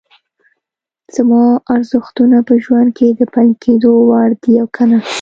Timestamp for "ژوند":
2.63-2.89